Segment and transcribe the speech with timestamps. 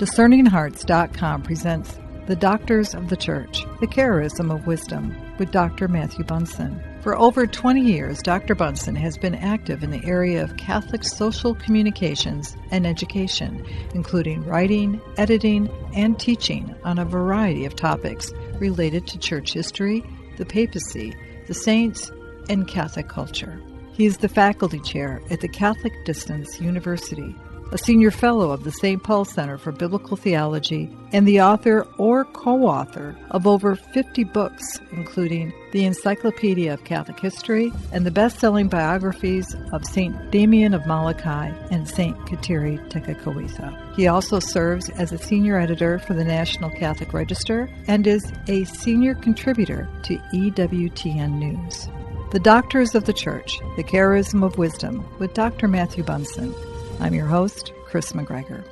[0.00, 5.88] DiscerningHearts.com presents The Doctors of the Church, The Charism of Wisdom, with Dr.
[5.88, 6.82] Matthew Bunson.
[7.02, 8.54] For over 20 years, Dr.
[8.54, 15.02] Bunson has been active in the area of Catholic social communications and education, including writing,
[15.18, 20.02] editing, and teaching on a variety of topics related to church history,
[20.38, 21.14] the papacy,
[21.46, 22.10] the saints,
[22.48, 23.60] and Catholic culture.
[23.92, 27.36] He is the faculty chair at the Catholic Distance University
[27.72, 29.02] a senior fellow of the St.
[29.02, 34.80] Paul Center for Biblical Theology, and the author or co author of over 50 books,
[34.92, 40.30] including the Encyclopedia of Catholic History and the best selling biographies of St.
[40.30, 42.16] Damien of Molokai and St.
[42.26, 43.94] Kateri Tekakwitha.
[43.94, 48.64] He also serves as a senior editor for the National Catholic Register and is a
[48.64, 51.88] senior contributor to EWTN News.
[52.32, 55.66] The Doctors of the Church, The Charism of Wisdom, with Dr.
[55.66, 56.54] Matthew Bunson.
[57.00, 58.62] I'm your host, Chris McGregor.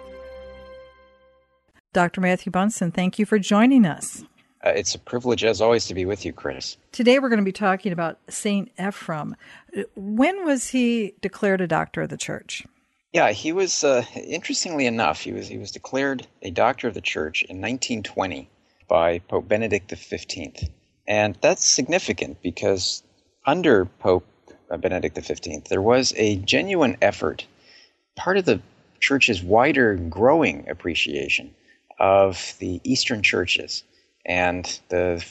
[1.94, 2.20] Dr.
[2.20, 4.22] Matthew Bunson, thank you for joining us.
[4.64, 6.76] Uh, it's a privilege, as always, to be with you, Chris.
[6.92, 8.70] Today we're going to be talking about St.
[8.76, 9.32] Ephrem.
[9.96, 12.66] When was he declared a doctor of the church?
[13.14, 17.00] Yeah, he was, uh, interestingly enough, he was, he was declared a doctor of the
[17.00, 18.50] church in 1920
[18.88, 20.68] by Pope Benedict XV.
[21.06, 23.02] And that's significant because
[23.46, 24.26] under Pope
[24.70, 27.46] uh, Benedict XV, there was a genuine effort
[28.18, 28.60] part of the
[29.00, 31.54] church's wider growing appreciation
[31.98, 33.84] of the Eastern churches
[34.26, 35.24] and the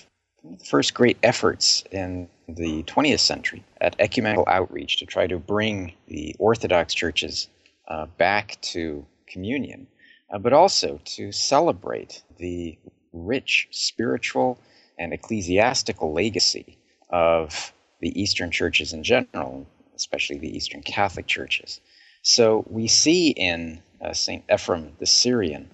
[0.65, 6.35] first great efforts in the 20th century at ecumenical outreach to try to bring the
[6.39, 7.49] Orthodox churches
[7.89, 9.87] uh, back to communion,
[10.31, 12.77] uh, but also to celebrate the
[13.11, 14.57] rich spiritual
[14.97, 16.77] and ecclesiastical legacy
[17.09, 21.81] of the Eastern churches in general, especially the Eastern Catholic churches.
[22.29, 24.45] So we see in uh, St.
[24.47, 25.69] Ephrem the Syrian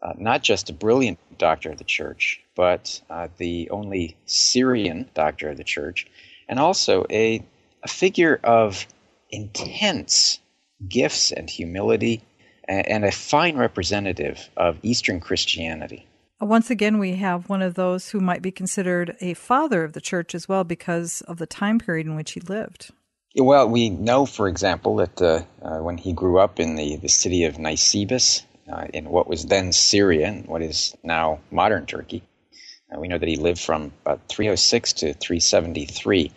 [0.00, 5.50] uh, not just a brilliant doctor of the church, but uh, the only Syrian doctor
[5.50, 6.06] of the church,
[6.48, 7.44] and also a,
[7.82, 8.86] a figure of
[9.30, 10.38] intense
[10.88, 12.22] gifts and humility,
[12.68, 16.06] and, and a fine representative of Eastern Christianity.
[16.40, 20.00] Once again, we have one of those who might be considered a father of the
[20.00, 22.92] church as well because of the time period in which he lived.
[23.36, 27.08] Well, we know, for example, that uh, uh, when he grew up in the, the
[27.08, 32.22] city of Nisibis, uh, in what was then Syria and what is now modern Turkey,
[32.90, 36.32] uh, we know that he lived from about 306 to 373.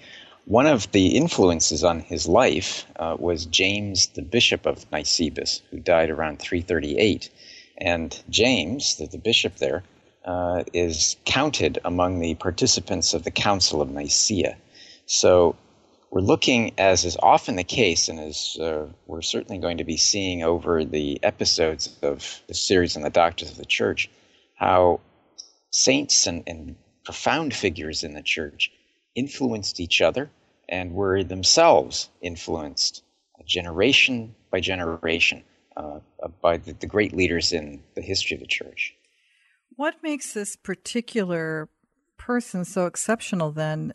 [0.45, 5.79] One of the influences on his life uh, was James, the bishop of Nisibis, who
[5.79, 7.29] died around 338.
[7.77, 9.83] And James, the, the bishop there,
[10.25, 14.57] uh, is counted among the participants of the Council of Nicaea.
[15.05, 15.55] So
[16.11, 19.95] we're looking, as is often the case, and as uh, we're certainly going to be
[19.95, 24.09] seeing over the episodes of the series on the Doctors of the Church,
[24.55, 24.99] how
[25.69, 28.71] saints and, and profound figures in the church
[29.15, 30.29] influenced each other
[30.67, 33.03] and were themselves influenced
[33.45, 35.43] generation by generation
[35.77, 35.99] uh,
[36.41, 38.93] by the, the great leaders in the history of the church.
[39.77, 41.69] What makes this particular
[42.25, 43.93] person so exceptional then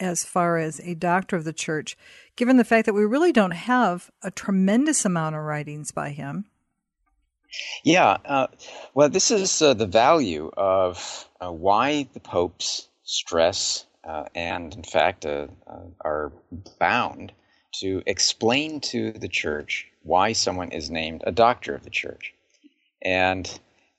[0.00, 1.96] as far as a doctor of the church,
[2.34, 6.46] given the fact that we really don't have a tremendous amount of writings by him?
[7.84, 8.48] Yeah, uh,
[8.94, 14.82] well, this is uh, the value of uh, why the popes stress uh, and, in
[14.82, 16.32] fact, uh, uh, are
[16.78, 17.32] bound
[17.80, 22.34] to explain to the church why someone is named a doctor of the church.
[23.02, 23.48] And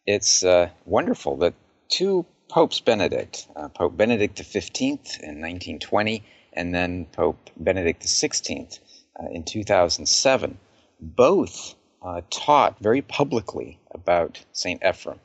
[0.05, 0.43] it's
[0.85, 1.53] wonderful that
[1.87, 4.81] two popes Benedict, uh, Pope Benedict XV
[5.21, 6.23] in 1920,
[6.53, 8.79] and then Pope Benedict XVI
[9.19, 10.57] uh, in 2007,
[10.99, 14.81] both uh, taught very publicly about St.
[14.81, 15.19] Ephrem.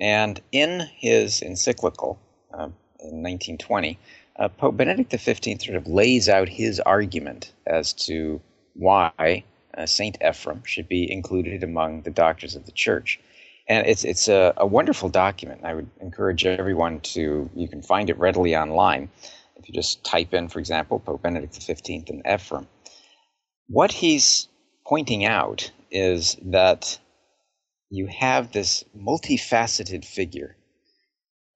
[0.00, 2.18] And in his encyclical
[2.52, 2.70] uh,
[3.00, 3.98] in 1920,
[4.36, 8.40] uh, Pope Benedict XV sort of lays out his argument as to
[8.74, 9.44] why
[9.76, 10.18] uh, St.
[10.20, 13.20] Ephrem should be included among the doctors of the church
[13.66, 15.62] and it's it's a, a, wonderful document.
[15.64, 19.10] I would encourage everyone to you can find it readily online
[19.56, 22.66] if you just type in, for example, Pope Benedict XV and Ephraim.
[23.68, 24.48] What he's
[24.86, 26.98] pointing out is that
[27.90, 30.56] you have this multifaceted figure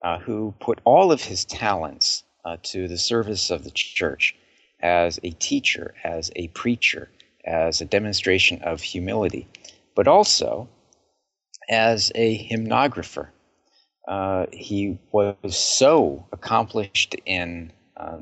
[0.02, 4.34] uh, who put all of his talents uh, to the service of the church
[4.81, 7.10] as a teacher, as a preacher,
[7.44, 9.49] as a demonstration of humility,
[9.94, 10.69] but also
[11.69, 13.29] as a hymnographer.
[14.06, 18.19] Uh, he was so accomplished in uh,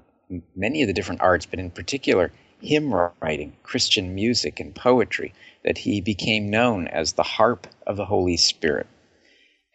[0.55, 5.33] many of the different arts, but in particular hymn writing, Christian music, and poetry,
[5.65, 8.87] that he became known as the harp of the Holy Spirit.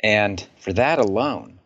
[0.03, 1.59] And for that alone,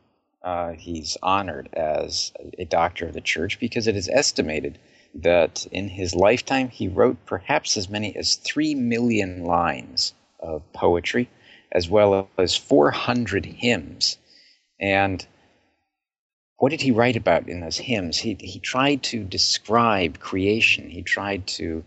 [0.44, 4.78] uh, he's honored as a doctor of the church because it is estimated
[5.16, 11.30] that in his lifetime he wrote perhaps as many as 3 million lines of poetry,
[11.76, 14.18] as well as 400 hymns.
[14.80, 15.26] And
[16.58, 18.18] what did he write about in those hymns?
[18.18, 21.84] He, he tried to describe creation, he tried to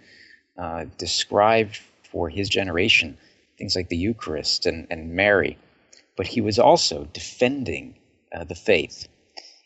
[0.58, 1.70] uh, describe
[2.02, 3.16] for his generation
[3.56, 5.56] things like the Eucharist and, and Mary,
[6.16, 7.94] but he was also defending
[8.32, 9.08] uh, the faith.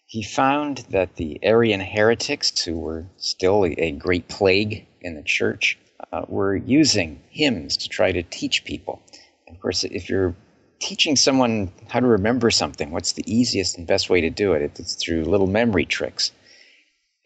[0.06, 5.78] He found that the Arian heretics, who were still a, great plague in the church,
[6.12, 9.02] uh, were using hymns to try to teach people.
[9.52, 10.34] Of course, if you're
[10.80, 14.62] teaching someone how to remember something, what's the easiest and best way to do it?
[14.62, 16.32] It's through little memory tricks.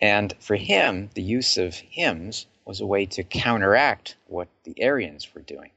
[0.01, 5.33] And for him, the use of hymns was a way to counteract what the Arians
[5.35, 5.71] were doing.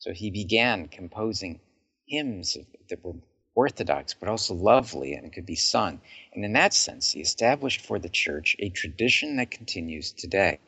[0.00, 1.60] So he began composing
[2.06, 2.58] hymns
[2.88, 3.14] that were
[3.54, 6.00] orthodox, but also lovely and could be sung.
[6.34, 10.58] And in that sense, he established for the church a tradition that continues today.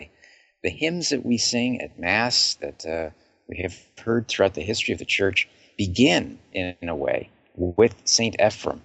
[0.63, 3.11] The hymns that we sing at Mass, that uh,
[3.49, 8.37] we have heard throughout the history of the church, begin in, a way with St.
[8.39, 8.81] Ephrem,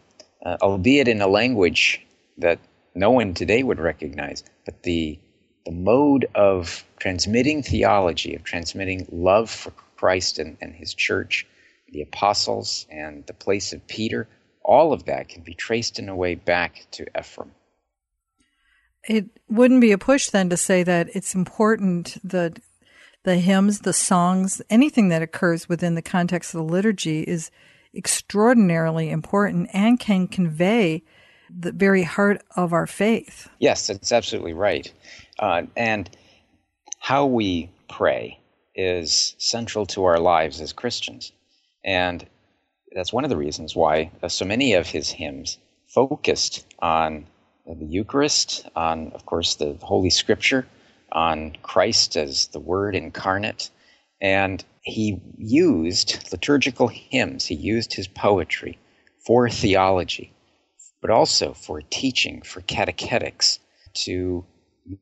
[0.46, 2.06] uh, albeit in a language
[2.38, 2.60] that
[2.96, 4.44] no one today would recognize.
[4.66, 5.20] But the,
[5.66, 11.46] the mode of transmitting theology, of transmitting love for Christ and, and his church,
[11.92, 14.28] the apostles, and the place of Peter,
[14.64, 17.50] all of that can be traced in a way back to Ephrem.
[19.08, 22.60] It wouldn't be a push then to say that it's important that
[23.24, 27.52] the hymns, the songs, anything that occurs within the context of the liturgy is
[27.94, 31.04] extraordinarily important and can convey
[31.50, 33.50] the very heart of our faith.
[33.60, 34.92] Yes, that's absolutely right.
[35.40, 36.10] Uh, and
[37.00, 38.40] how we pray
[38.76, 41.32] is central to our lives as Christians.
[41.84, 42.26] And
[42.92, 45.58] that's one of the reasons why uh, so many of his hymns
[45.88, 47.26] focused on
[47.66, 50.66] the Eucharist, on, of course, the Holy Scripture,
[51.12, 53.70] on Christ as the Word incarnate.
[54.22, 58.78] And he used liturgical hymns, he used his poetry
[59.26, 60.34] for theology,
[61.02, 63.60] but also for teaching, for catechetics,
[63.94, 64.46] to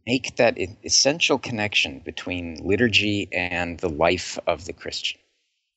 [0.06, 5.20] make that essential connection between liturgy and the life of the Christian.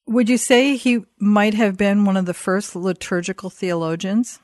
[0.07, 4.41] Would you say he might have been one of the first liturgical theologians?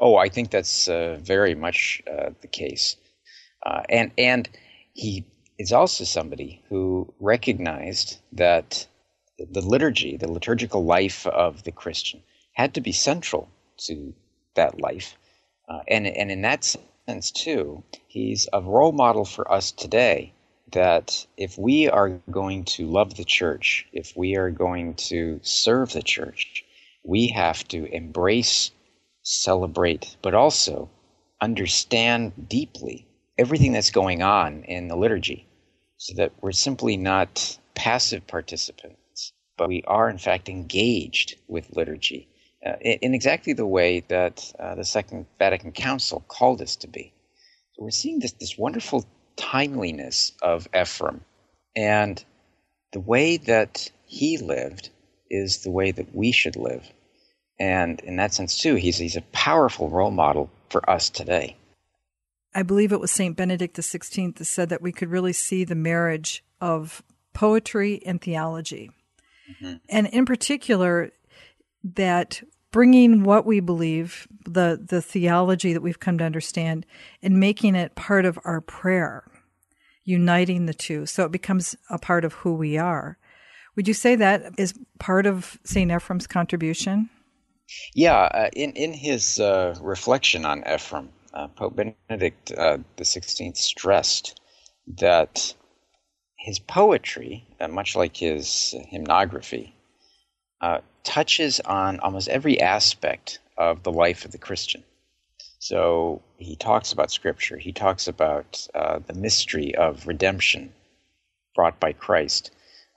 [0.00, 2.96] Oh, I think that's uh, very much uh, the case,
[3.64, 4.48] uh, and and
[4.94, 5.24] he
[5.58, 8.86] is also somebody who recognized that
[9.38, 14.14] the liturgy, the liturgical life of the Christian, had to be central to
[14.54, 15.16] that life,
[15.68, 16.64] uh, and and in that
[17.08, 20.32] sense too, he's a role model for us today
[20.72, 25.92] that if we are going to love the church, if we are going to serve
[25.92, 26.64] the church,
[27.04, 28.70] we have to embrace,
[29.22, 30.88] celebrate, but also
[31.40, 33.06] understand deeply
[33.38, 35.46] everything that's going on in the liturgy
[35.96, 42.28] so that we're simply not passive participants, but we are in fact engaged with liturgy
[42.64, 47.12] uh, in, exactly the way that uh, the Second Vatican Council called us to be.
[47.72, 49.04] So we're seeing this, this wonderful
[49.36, 51.20] timeliness of Ephrem.
[51.76, 52.24] And
[52.92, 54.90] the way that he lived
[55.28, 56.88] is the way that we should live.
[57.58, 61.56] And in that sense, too, he's, he's a powerful role model for us today.
[62.54, 63.36] I believe it was St.
[63.36, 68.90] Benedict XVI that said that we could really see the marriage of poetry and theology.
[69.50, 69.74] Mm-hmm.
[69.88, 71.10] And in particular,
[71.82, 76.86] that bringing what we believe, the, the theology that we've come to understand,
[77.22, 79.24] and making it part of our prayer,
[80.04, 81.06] uniting the two.
[81.06, 83.18] So it becomes a part of who we are.
[83.76, 85.90] Would you say that is part of St.
[85.90, 87.10] Ephrem's contribution?
[87.94, 94.40] Yeah, uh, in, in his uh, reflection on Ephrem, uh, Pope Benedict uh, XVI stressed
[94.98, 95.54] that
[96.38, 99.72] his poetry, uh, much like his hymnography,
[100.60, 104.84] uh, touches on almost every aspect of the life of the Christian.
[105.58, 107.56] So he talks about Scripture.
[107.56, 110.72] He talks about uh, the mystery of redemption
[111.54, 112.50] brought by Christ,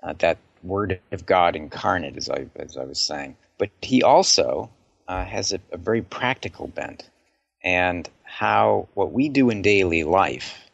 [0.04, 3.38] uh, that Word of God incarnate, as I, as I was saying.
[3.58, 4.70] But he also
[5.08, 7.10] has a, a very practical bent,
[7.64, 10.70] and how what we do in daily life,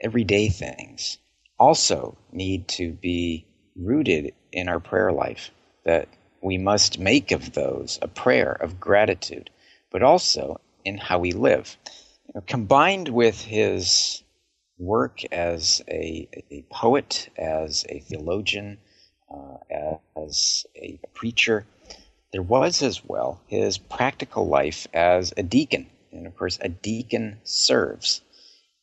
[0.00, 1.18] everyday things,
[1.58, 3.46] also need to be
[3.76, 5.50] rooted in our prayer life.
[5.84, 6.08] That
[6.40, 9.50] we must make of those a prayer of gratitude,
[9.90, 11.76] but also in how we live.
[12.26, 14.22] You know, combined with his
[14.78, 18.78] work as a, a poet, as a theologian,
[19.30, 21.66] uh, as a preacher,
[22.32, 25.86] there was as well his practical life as a deacon.
[26.14, 28.22] And of course, a deacon serves.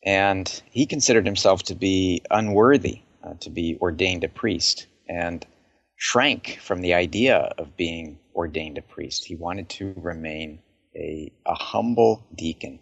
[0.04, 5.46] And he considered himself to be unworthy uh, to be ordained a priest and
[5.96, 9.24] shrank from the idea of being ordained a priest.
[9.24, 10.60] He wanted to remain
[10.96, 12.80] a, a humble deacon.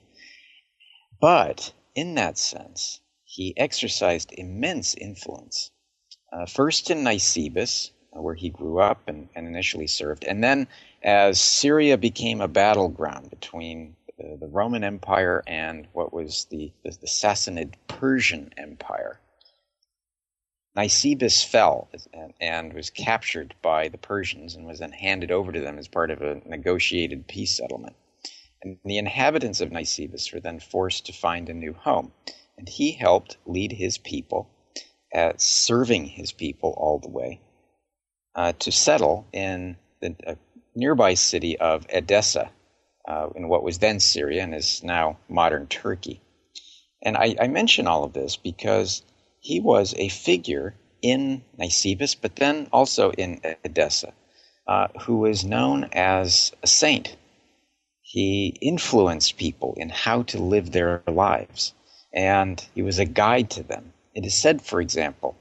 [1.21, 5.71] But in that sense, he exercised immense influence.
[6.33, 10.67] Uh, first in Nisibis, uh, where he grew up and, and, initially served, and then
[11.03, 13.97] as Syria became a battleground between
[14.39, 19.21] the, Roman Empire and what was the, the, the Sassanid Persian Empire.
[20.77, 25.61] Nisibis fell and, and was captured by the Persians and was then handed over to
[25.61, 27.97] them as part of a negotiated peace settlement.
[28.63, 32.13] And the inhabitants of Nisibis were then forced to find a new home.
[32.57, 34.51] And he helped lead his people,
[35.15, 37.41] uh, serving his people all the way,
[38.35, 40.35] uh, to settle in the uh,
[40.75, 42.51] nearby city of Edessa,
[43.11, 46.21] uh, in what was then Syria and is now modern Turkey.
[47.03, 49.03] And I, I mention all of this because
[49.41, 54.13] he was a figure in Nisibis, but then also in Edessa,
[54.67, 57.17] uh, who was known as a saint
[58.13, 61.75] he influenced people in how to live their lives,
[62.13, 63.93] and he was a guide to them.
[64.17, 65.37] It is said, for example,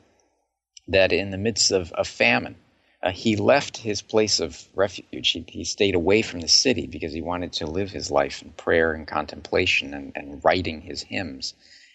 [0.88, 2.57] that in the midst of a famine,
[3.01, 5.32] uh, he left his place of refuge.
[5.32, 8.51] He, he, stayed away from the city because he wanted to live his life in
[8.51, 11.53] prayer and contemplation and, and writing his hymns.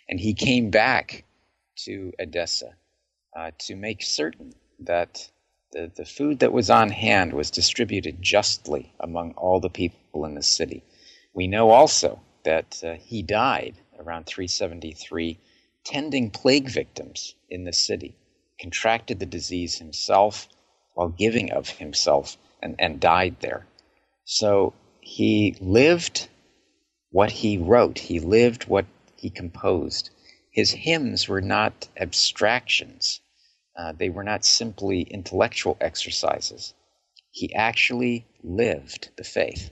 [0.08, 1.24] And he came back
[1.84, 2.74] to Edessa
[3.36, 5.28] uh, to make certain that
[5.72, 10.34] the, the food that was on hand was distributed justly among all the people in
[10.34, 10.82] the city.
[11.34, 15.38] We know also that uh, he died around 373
[15.84, 18.16] tending plague victims in the city,
[18.58, 20.48] contracted the disease himself
[20.94, 23.66] while giving of himself, and, and died there.
[24.24, 26.28] So he lived
[27.10, 28.86] what he wrote, he lived what
[29.16, 30.10] he composed.
[30.50, 33.20] His hymns were not abstractions,
[33.76, 36.74] uh, they were not simply intellectual exercises.
[37.30, 39.70] He actually lived the faith.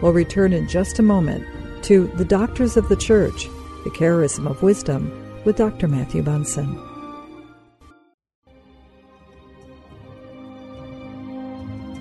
[0.00, 1.44] We'll return in just a moment
[1.84, 3.44] to The Doctors of the Church,
[3.84, 5.88] the Charism of Wisdom, with Dr.
[5.88, 6.89] Matthew Bunson.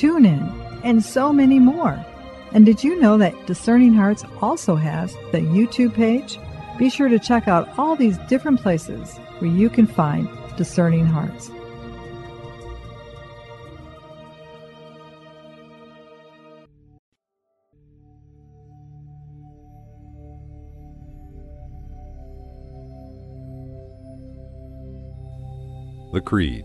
[0.00, 2.02] TuneIn, and so many more?
[2.52, 6.38] And did you know that Discerning Hearts also has the YouTube page?
[6.78, 10.26] Be sure to check out all these different places where you can find
[10.56, 11.50] Discerning Hearts.
[26.14, 26.64] The Creed.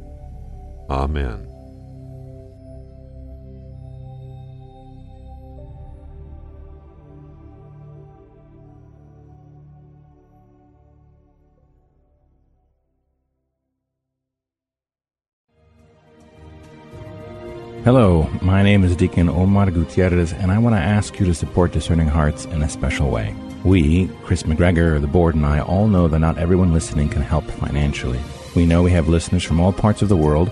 [0.91, 1.47] Amen.
[17.85, 21.71] Hello, my name is Deacon Omar Gutierrez, and I want to ask you to support
[21.71, 23.33] Discerning Hearts in a special way.
[23.63, 27.45] We, Chris McGregor, the board, and I all know that not everyone listening can help
[27.45, 28.19] financially.
[28.57, 30.51] We know we have listeners from all parts of the world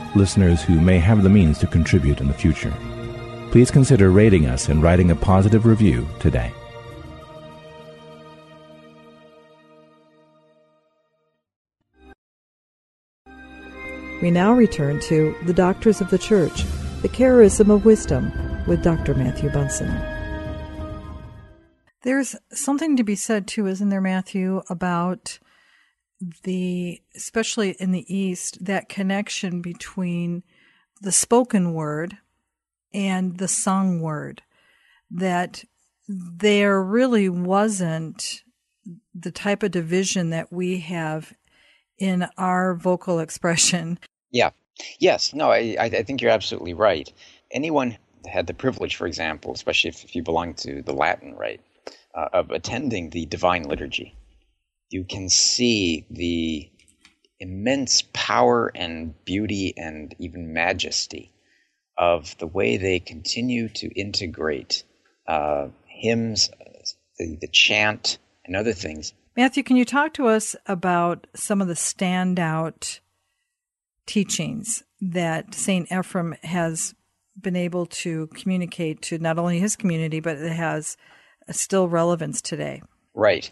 [0.15, 2.73] listeners who may have the means to contribute in the future.
[3.51, 6.51] Please consider rating us and writing a positive review today.
[14.21, 16.63] We now return to The Doctors of the Church,
[17.01, 18.31] The Charism of Wisdom,
[18.67, 19.15] with Dr.
[19.15, 19.89] Matthew Bunson.
[22.03, 25.39] There's something to be said, too, isn't there, Matthew, about
[26.43, 30.43] the, especially in the East, that connection between
[31.01, 32.17] the spoken word
[32.93, 34.41] and the sung word,
[35.09, 35.63] that
[36.07, 38.43] there really wasn't
[39.13, 41.33] the type of division that we have
[41.97, 43.97] in our vocal expression
[44.31, 44.51] yeah.
[44.99, 45.33] Yes.
[45.33, 47.11] No, I, I think you're absolutely right.
[47.51, 51.61] Anyone had the privilege, for example, especially if, if you belong to the Latin rite,
[52.15, 54.15] uh, of attending the Divine Liturgy,
[54.91, 56.69] you can see the
[57.39, 61.31] immense power and beauty and even majesty
[61.97, 64.83] of the way they continue to integrate
[65.27, 66.49] uh, hymns,
[67.17, 69.13] the, the chant, and other things.
[69.35, 72.99] Matthew, can you talk to us about some of the standout
[74.05, 75.89] teachings that St.
[75.89, 76.93] Ephrem has
[77.39, 80.97] been able to communicate to not only his community, but it has
[81.49, 82.81] still relevance today.
[83.13, 83.49] Right.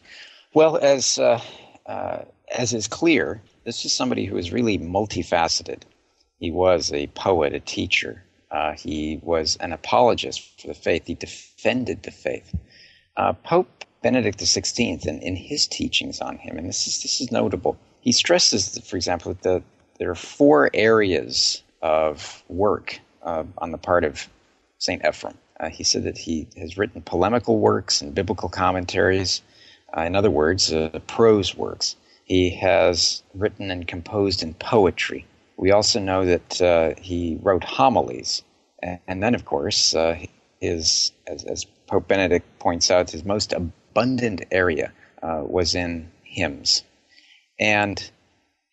[0.54, 1.42] Well, as uh,
[1.86, 2.24] uh,
[2.56, 5.84] as is clear, this is somebody who is really multifaceted.
[6.40, 8.24] He was a poet, a teacher.
[8.50, 11.06] Uh, he was an apologist for the faith.
[11.06, 12.56] He defended the faith.
[13.16, 17.32] Uh, Pope Benedict XVI, in, in his teachings on him, and this is this is
[17.32, 17.78] notable.
[18.02, 19.64] He stresses, that, for example, that the
[20.00, 24.28] there are four areas of work uh, on the part of
[24.80, 25.04] St.
[25.04, 25.36] Ephrem.
[25.60, 29.42] Uh, he said that he has written polemical works and biblical commentaries,
[29.96, 31.96] uh, in other words, uh, prose works.
[32.26, 35.26] He has written and composed in poetry.
[35.58, 38.44] We also know that uh, he wrote homilies.
[38.82, 40.18] And, then, of course, uh,
[40.62, 46.84] his, as, as, Pope Benedict points out, his most abundant area was in hymns.
[47.60, 48.12] And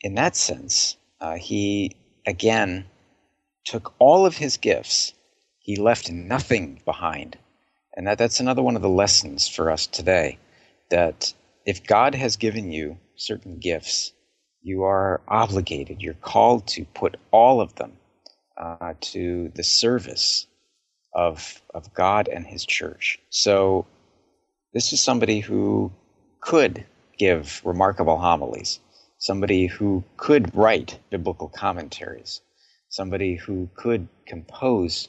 [0.02, 2.86] in that sense, uh, he again
[3.64, 5.12] took all of his gifts,
[5.58, 7.36] he left nothing behind.
[7.96, 10.38] And that, that's another one of the lessons for us today
[10.90, 11.34] that
[11.66, 14.12] if God has given you certain gifts,
[14.62, 17.92] you are obligated, you're called to put all of them
[18.58, 20.46] uh, to the service
[21.14, 23.18] of, of God and His church.
[23.30, 23.86] So,
[24.74, 25.92] this is somebody who
[26.40, 26.86] could
[27.18, 28.80] give remarkable homilies
[29.18, 32.42] somebody who could write biblical commentaries,
[32.90, 35.08] somebody who could compose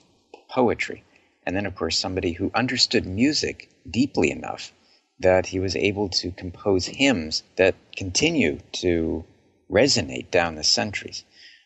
[0.49, 1.03] poetry,
[1.45, 4.73] and then, of course, somebody who understood music deeply enough
[5.19, 9.25] that he was able to compose hymns that continue to
[9.69, 11.23] resonate down the centuries.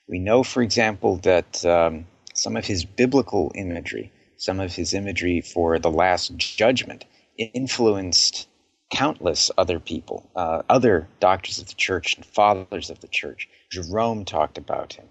[0.07, 5.41] We know, for example, that um, some of his biblical imagery, some of his imagery
[5.41, 7.05] for the Last Judgment,
[7.37, 8.47] influenced
[8.89, 13.47] countless other people, uh, other doctors of the church and fathers of the church.
[13.71, 15.05] Jerome talked about him.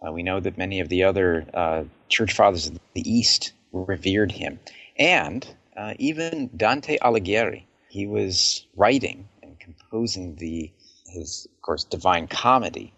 [0.00, 4.32] Uh, we know that many of the other uh, church fathers of the East revered
[4.32, 4.58] him.
[4.98, 5.46] And
[5.76, 10.72] uh, even Dante Alighieri, he was writing and composing the
[11.08, 12.92] his, of course, Divine Comedy,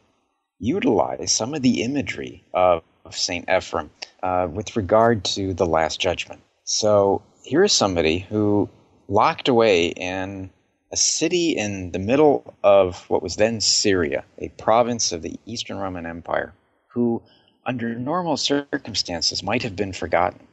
[0.58, 3.46] utilized some of the imagery of, of St.
[3.46, 3.90] Ephrem
[4.22, 6.42] uh, with regard to the Last Judgment.
[6.64, 8.68] So here is somebody who
[9.08, 10.50] locked away in
[10.92, 15.78] a city in the middle of what was then Syria, a province of the Eastern
[15.78, 16.52] Roman Empire,
[16.88, 17.22] who,
[17.64, 20.46] under normal circumstances, might have been forgotten,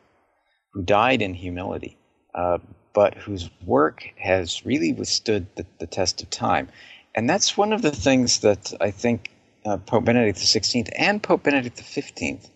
[0.74, 1.98] who died in humility,
[2.36, 2.60] uh,
[2.94, 6.68] but whose work has really withstood the, the, test of time.
[7.16, 9.32] And that's one of the things that I think
[9.66, 12.50] uh, Pope Benedict XVI and Pope Benedict XV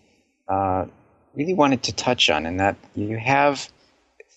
[0.48, 0.86] uh,
[1.34, 3.70] really wanted to touch on, in that you have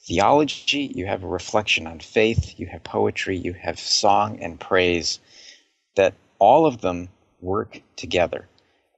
[0.06, 5.20] theology, you have a reflection on faith, you have poetry, you have song and praise,
[5.96, 7.10] that all of them
[7.42, 8.48] work together.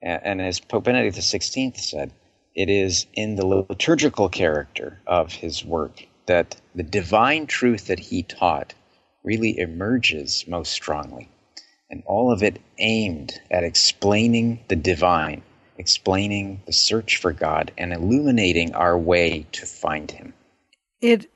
[0.02, 2.12] And, and as Pope Benedict XVI said,
[2.56, 8.22] It is in the liturgical character of his work that the divine truth that he
[8.22, 8.76] taught
[9.24, 11.28] really emerges most strongly.
[11.90, 15.42] And all of it aimed at explaining the divine,
[15.80, 20.34] explaining the search for God, and illuminating our way to find him.
[21.02, 21.32] It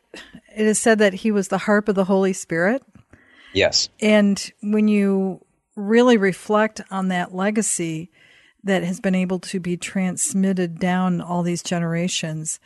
[0.56, 2.84] it is said that he was the harp of the Holy Spirit.
[3.54, 3.90] Yes.
[4.00, 5.44] And when you
[5.76, 8.12] really reflect on that legacy
[8.64, 12.60] that has been able to be transmitted down all these generations,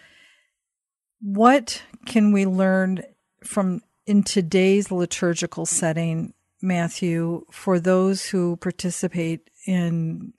[1.25, 3.01] what can we learn
[3.43, 10.33] from in today's liturgical setting, Matthew, for those who participate in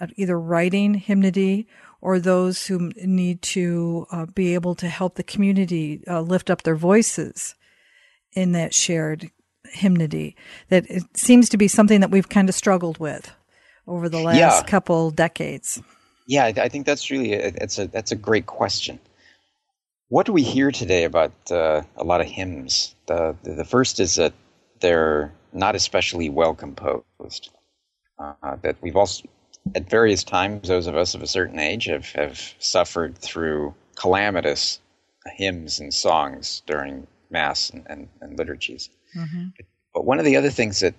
[0.00, 1.68] uh, either writing hymnody
[2.00, 6.64] or those who need to uh, be able to help the community uh, lift up
[6.64, 7.54] their voices
[8.32, 9.30] in that shared
[9.66, 10.34] hymnody.
[10.68, 13.30] That it seems to be something that we've kind of struggled with
[13.86, 14.62] over the last yeah.
[14.64, 15.80] couple decades.
[16.26, 18.98] Yeah, I think that's really a, it's a that's a great question.
[20.08, 22.94] What do we hear today about uh, a lot of hymns?
[23.06, 24.32] The, the, first is that
[24.80, 27.50] they're not especially well composed.
[28.18, 29.28] Uh, that we've also
[29.74, 34.80] at various times, those of us of a certain age have, have suffered through calamitous
[35.36, 38.90] hymns and songs during Mass and, and, and liturgies.
[39.16, 39.46] Mm-hmm.
[39.94, 40.94] But one of the other things that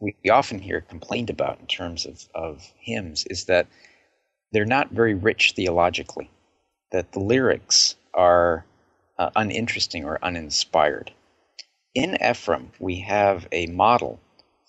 [0.00, 3.66] we often hear complained about in terms of, of hymns is that
[4.52, 6.30] they're not very rich theologically,
[6.90, 8.64] that the lyrics are
[9.18, 11.12] uh, uninteresting or uninspired.
[11.94, 14.20] In Ephrem, we have a model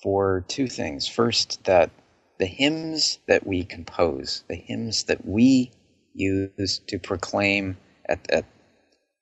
[0.02, 1.08] for two things.
[1.08, 1.92] First, that
[2.40, 5.72] the hymns that we compose, the hymns that we
[6.14, 8.46] use to proclaim at, at,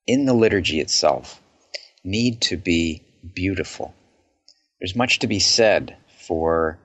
[0.07, 1.41] in the liturgy itself,
[2.03, 3.03] need to be
[3.35, 3.93] beautiful.
[4.79, 6.79] There's much to be said for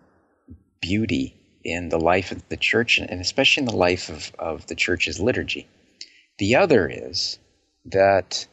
[0.80, 4.74] beauty in the life of the church, and especially in the life of, of the
[4.74, 5.68] church's liturgy.
[6.38, 7.38] The other is
[7.84, 8.48] that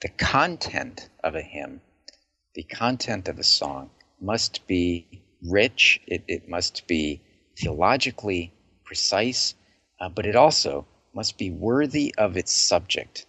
[0.00, 1.82] the content of a hymn,
[2.54, 7.20] the content of a song, must be rich, it, it must be
[7.58, 8.54] theologically
[8.84, 9.54] precise,
[10.00, 13.26] uh, but it also must be worthy of its subject.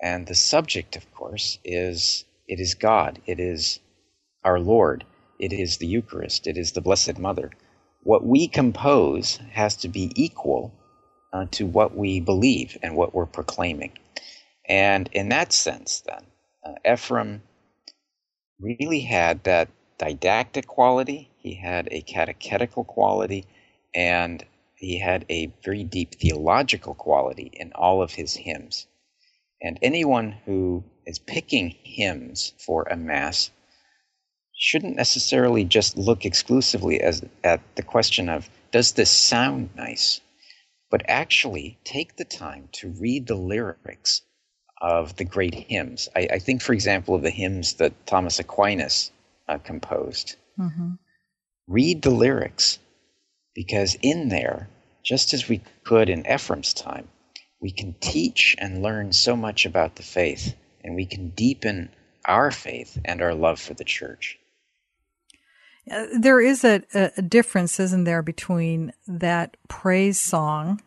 [0.00, 3.80] And the subject, of course, is it is God, it is
[4.44, 5.04] our Lord,
[5.40, 7.50] it is the Eucharist, it is the Blessed Mother.
[8.04, 10.72] What we compose has to be equal
[11.32, 13.92] uh, to what we believe and what we're proclaiming.
[14.68, 16.24] And in that sense, then,
[16.64, 17.40] uh, Ephrem
[18.60, 23.46] really had that didactic quality he had a catechetical quality,
[23.94, 28.86] and he had a very deep theological quality in all of his hymns.
[29.62, 33.50] And anyone who is picking hymns for a Mass
[34.54, 40.20] shouldn't necessarily just look exclusively as, at the question of, does this sound nice?
[40.90, 44.22] But actually take the time to read the lyrics
[44.80, 46.08] of the great hymns.
[46.16, 49.12] I, I think, for example, of the hymns that Thomas Aquinas
[49.48, 50.36] uh, composed.
[50.58, 50.94] Mm-hmm
[51.70, 52.80] read the lyrics
[53.54, 54.68] because in there,
[55.04, 57.08] just as we could in Ephrem's time,
[57.60, 61.88] we can teach and learn so much about the faith and we can deepen
[62.24, 64.36] our faith and our love for the church.
[66.16, 70.82] There is a, a difference, isn't there, between that praise song,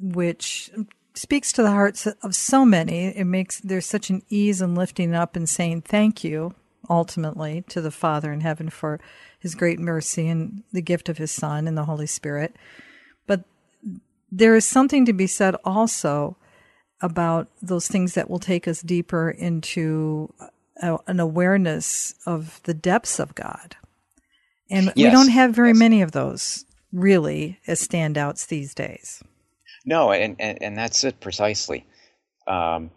[0.00, 0.70] which
[1.14, 3.06] speaks to the hearts of so many.
[3.06, 6.54] It makes there's such an ease in lifting up and saying thank you
[6.88, 9.00] ultimately to the Father in heaven for
[9.38, 12.56] his great mercy and the gift of his Son and the Holy Spirit.
[13.26, 13.44] But
[14.30, 16.36] there is something to be said also
[17.00, 20.32] about those things that will take us deeper into
[20.82, 23.76] a, an awareness of the depths of God.
[24.70, 24.96] And yes.
[24.96, 25.78] we don't have very yes.
[25.78, 29.22] many of those really as standouts these days.
[29.84, 31.86] No, and, and, and that's it precisely.
[32.46, 32.90] Um,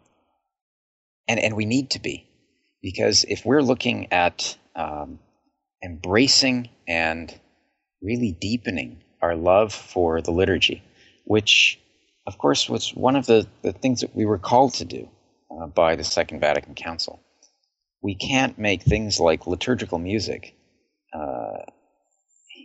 [1.28, 2.28] and, and we need to be.
[2.82, 5.20] Because if we're looking at um,
[5.84, 7.34] embracing and
[8.02, 10.82] really deepening our love for the liturgy,
[11.26, 11.80] which,
[12.26, 15.08] of course, was one of the, the things that we were called to do
[15.52, 17.22] uh, by the Second Vatican Council.
[18.02, 20.56] We can't make things like liturgical music,
[21.14, 21.64] uh,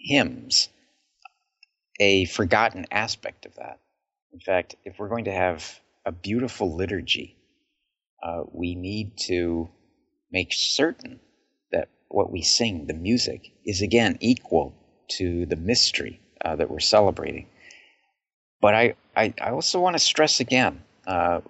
[0.04, 0.68] hymns,
[2.00, 3.80] a forgotten aspect of that.
[4.32, 7.36] In fact, if we're going to have a beautiful liturgy,
[8.22, 9.68] uh, we need to
[10.30, 11.20] make certain
[11.72, 14.74] that what we sing, the music, is again equal
[15.08, 17.48] to the mystery uh, that we're celebrating.
[18.60, 21.40] But I, I, I also want to stress again uh,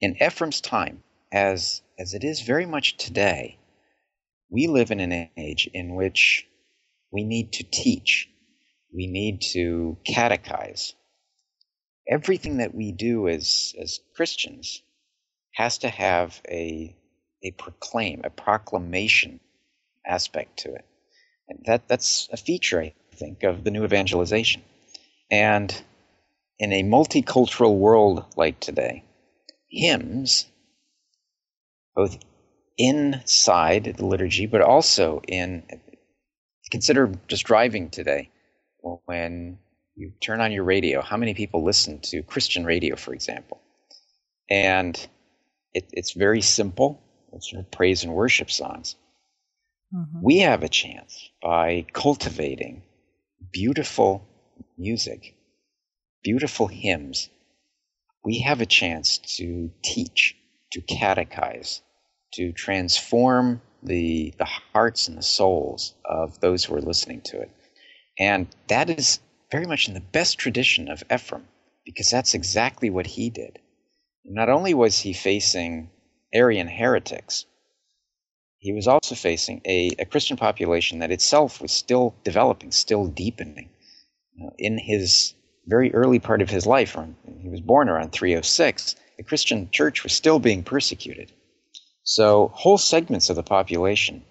[0.00, 3.58] in Ephrem's time, as, as it is very much today,
[4.56, 6.46] we live in an age in which
[7.12, 8.26] we need to teach,
[8.90, 10.94] we need to catechize,
[12.08, 14.80] everything that we do as, as Christians
[15.52, 16.96] has to have a,
[17.42, 19.40] a proclaim, a proclamation
[20.06, 20.86] aspect to it.
[21.50, 24.62] And that, that's a feature, I think, of the new evangelization.
[25.30, 25.70] And
[26.58, 29.04] in a multicultural world like today,
[29.68, 30.46] hymns,
[31.94, 32.16] both
[32.78, 35.62] inside the liturgy, but also in,
[36.70, 38.30] consider just driving today.
[39.06, 39.58] When
[39.96, 43.60] you turn on your radio, how many people listen to Christian radio, for example?
[44.48, 44.96] And
[45.72, 47.02] it, it's very simple.
[47.32, 48.94] It's sort of praise and worship songs.
[49.94, 50.20] Mm-hmm.
[50.22, 52.82] We have a chance by cultivating
[53.52, 54.26] beautiful
[54.78, 55.34] music,
[56.22, 57.28] beautiful hymns.
[58.24, 60.36] We have a chance to teach,
[60.72, 61.80] to catechize,
[62.34, 67.50] to transform the, the hearts and the souls of those who are listening to it.
[68.18, 71.46] And that is very much in the best tradition of Ephraim,
[71.84, 73.58] because that's exactly what he did.
[74.24, 75.90] Not only was he facing
[76.32, 77.46] Arian heretics,
[78.58, 83.70] he was also facing a, a Christian population that itself was still developing, still deepening.
[84.58, 85.34] In his
[85.66, 90.02] very early part of his life, when he was born around 306, the Christian church
[90.02, 91.32] was still being persecuted.
[92.08, 94.24] So whole segments of the population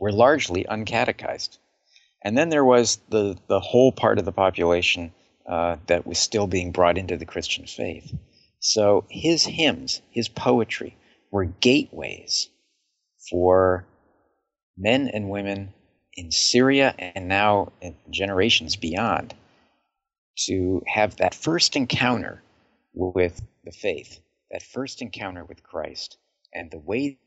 [0.00, 1.58] were largely uncatechized.
[2.24, 5.12] And then there was the, the whole part of the population
[5.46, 8.10] uh, that was still being brought into the Christian faith.
[8.60, 10.96] So his hymns, his poetry,
[11.30, 12.48] were gateways
[13.28, 13.84] for
[14.78, 15.74] men and women
[16.14, 17.70] in Syria and now
[18.08, 19.34] generations beyond
[20.46, 22.42] to have that first encounter
[22.94, 24.20] with the faith,
[24.50, 26.16] that first encounter with Christ.
[26.52, 27.18] And the way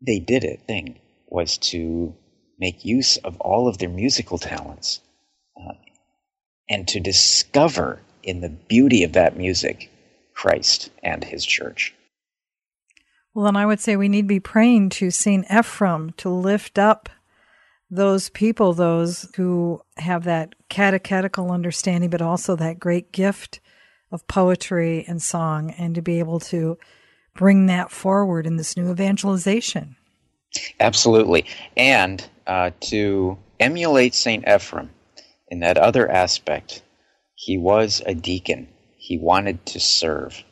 [0.00, 2.14] they did it thing was to
[2.58, 5.00] make use of all of their musical talents
[5.56, 5.74] uh,
[6.68, 9.90] and to discover in the beauty of that music
[10.34, 11.94] Christ and his church.
[13.34, 15.46] Well, then I would say we need to be praying to St.
[15.50, 17.08] Ephraim to lift up
[17.90, 23.60] those people, those who have that catechetical understanding, but also that great gift
[24.10, 26.78] of poetry and song, and to be able to
[27.34, 29.96] bring that forward in this new evangelization.
[30.78, 31.46] Absolutely.
[31.76, 34.46] And uh, to emulate St.
[34.48, 34.90] Ephraim
[35.48, 36.82] in that other aspect,
[37.34, 38.68] he was a deacon.
[38.96, 40.42] He wanted to serve.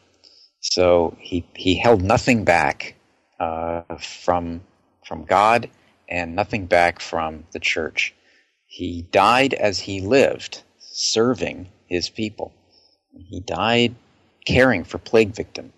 [0.60, 2.94] So he, he held nothing back
[3.40, 4.62] uh, from,
[5.06, 5.70] from God
[6.08, 8.14] and nothing back from the church.
[8.66, 12.52] He died as he lived, serving his people.
[13.12, 13.94] He died
[14.46, 15.72] caring for plague victims.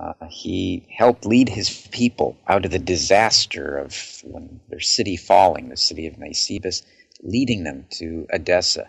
[0.00, 4.22] Uh, he helped lead his people out of the disaster of
[4.68, 6.82] their city falling, the city of Nisibis,
[7.22, 8.88] leading them to Edessa.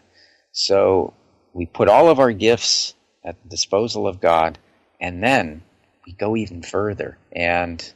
[0.52, 1.13] So
[1.54, 2.93] we put all of our gifts
[3.24, 4.60] at the disposal of God,
[5.02, 5.63] and then
[6.06, 7.91] we go even further and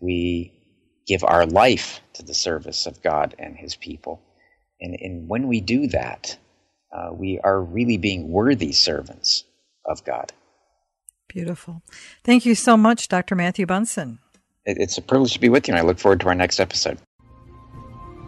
[0.00, 0.52] we
[1.06, 4.20] give our life to the service of God and his people.
[4.80, 6.36] And, and when we do that,
[6.92, 9.44] uh, we are really being worthy servants
[9.86, 10.32] of God.
[11.28, 11.82] Beautiful.
[12.24, 13.34] Thank you so much, Dr.
[13.34, 14.18] Matthew Bunson.
[14.64, 16.98] It's a privilege to be with you, and I look forward to our next episode.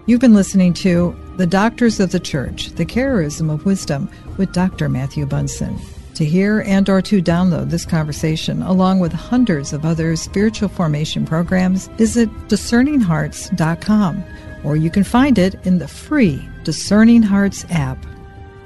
[0.07, 4.89] You've been listening to The Doctors of the Church, The Charism of Wisdom with Dr.
[4.89, 5.79] Matthew Bunson.
[6.15, 11.25] To hear and or to download this conversation along with hundreds of other spiritual formation
[11.25, 14.25] programs, visit discerninghearts.com
[14.65, 18.05] or you can find it in the free Discerning Hearts app.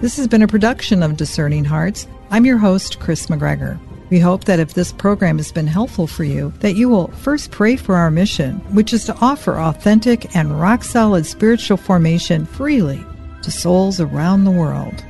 [0.00, 2.08] This has been a production of Discerning Hearts.
[2.30, 3.78] I'm your host, Chris McGregor.
[4.10, 7.50] We hope that if this program has been helpful for you, that you will first
[7.50, 13.04] pray for our mission, which is to offer authentic and rock solid spiritual formation freely
[13.42, 15.04] to souls around the world.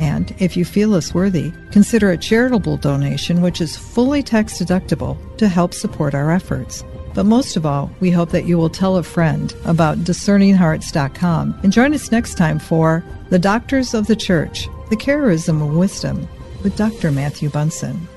[0.00, 5.18] And if you feel us worthy, consider a charitable donation which is fully tax deductible
[5.36, 6.82] to help support our efforts.
[7.12, 11.72] But most of all, we hope that you will tell a friend about discerninghearts.com and
[11.72, 16.26] join us next time for The Doctors of the Church, the Charism of Wisdom
[16.62, 17.10] with Dr.
[17.10, 18.08] Matthew Bunson.